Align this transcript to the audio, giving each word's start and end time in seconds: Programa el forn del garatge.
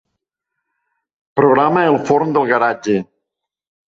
Programa 1.39 1.83
el 1.89 1.97
forn 2.07 2.33
del 2.39 2.47
garatge. 2.53 2.97